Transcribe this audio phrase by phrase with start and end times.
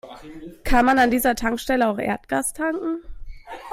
[0.63, 3.03] Kann man an dieser Tankstelle auch Erdgas tanken?